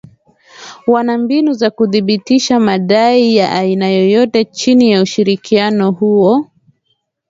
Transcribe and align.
Wana 0.87 1.17
mbinu 1.17 1.53
za 1.53 1.69
kuthibitisha 1.69 2.59
madai 2.59 3.35
ya 3.35 3.51
aina 3.51 3.89
yoyote 3.89 4.45
chini 4.45 4.91
ya 4.91 5.01
ushirikiano 5.01 5.91
huo 5.91 6.51